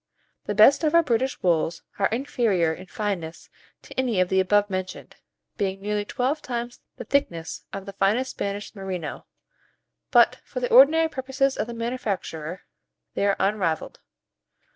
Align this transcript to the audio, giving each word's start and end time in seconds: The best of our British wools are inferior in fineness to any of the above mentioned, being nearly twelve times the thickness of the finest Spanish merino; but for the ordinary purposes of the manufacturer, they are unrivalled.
The 0.45 0.55
best 0.55 0.83
of 0.83 0.95
our 0.95 1.03
British 1.03 1.43
wools 1.43 1.83
are 1.99 2.07
inferior 2.07 2.73
in 2.73 2.87
fineness 2.87 3.49
to 3.83 3.93
any 3.99 4.19
of 4.19 4.29
the 4.29 4.39
above 4.39 4.67
mentioned, 4.67 5.15
being 5.57 5.79
nearly 5.79 6.05
twelve 6.05 6.41
times 6.41 6.79
the 6.97 7.03
thickness 7.03 7.65
of 7.71 7.85
the 7.85 7.93
finest 7.93 8.31
Spanish 8.31 8.73
merino; 8.73 9.27
but 10.09 10.39
for 10.43 10.59
the 10.59 10.71
ordinary 10.73 11.07
purposes 11.07 11.55
of 11.55 11.67
the 11.67 11.75
manufacturer, 11.75 12.63
they 13.13 13.27
are 13.27 13.35
unrivalled. 13.37 13.99